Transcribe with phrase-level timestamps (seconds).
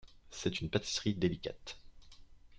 [0.31, 1.77] C’est une pâtisserie délicate.